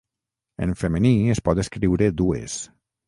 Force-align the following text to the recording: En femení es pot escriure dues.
En 0.67 0.71
femení 0.81 1.13
es 1.35 1.43
pot 1.49 1.61
escriure 1.65 2.09
dues. 2.23 2.57